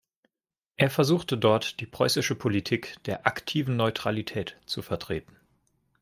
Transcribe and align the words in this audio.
Er 0.77 0.89
versuchte 0.89 1.37
dort 1.37 1.79
die 1.79 1.85
preußische 1.85 2.33
Politik 2.33 2.95
der 3.05 3.27
„aktiven 3.27 3.75
Neutralität“ 3.75 4.59
zu 4.65 4.81
vertreten. 4.81 5.35